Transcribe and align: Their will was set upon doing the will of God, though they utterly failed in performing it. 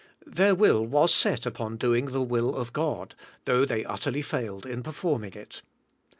Their 0.25 0.55
will 0.55 0.83
was 0.83 1.13
set 1.13 1.45
upon 1.45 1.77
doing 1.77 2.05
the 2.05 2.23
will 2.23 2.55
of 2.55 2.73
God, 2.73 3.13
though 3.45 3.65
they 3.65 3.85
utterly 3.85 4.23
failed 4.23 4.65
in 4.65 4.81
performing 4.81 5.33
it. 5.33 5.61